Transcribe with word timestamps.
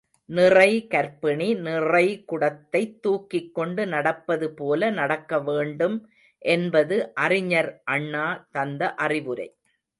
நிறை 0.29 0.87
கர்ப்பிணி 0.91 1.57
நிறை 1.57 2.05
குடத்தைத் 2.25 2.95
தூக்கிக்கொண்டு 3.03 3.85
நடப்பது 3.87 4.49
போல 4.53 4.89
நடக்க 4.91 5.39
வேண்டும் 5.41 5.97
என்பது 6.45 6.97
அறிஞர் 7.19 7.71
அண்ணா 7.91 8.25
தந்த 8.51 8.93
அறிவுரை. 8.99 9.49